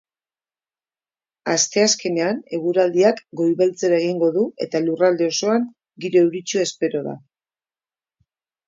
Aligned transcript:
Asteazkenean 1.55 2.41
eguraldiak 2.59 3.21
goibeltzera 3.43 4.01
egingo 4.07 4.33
du 4.39 4.49
eta 4.69 4.85
lurralde 4.89 5.29
osoan 5.37 5.71
giro 6.07 6.27
euritsua 6.27 6.69
espero 6.71 7.09
da. 7.13 7.17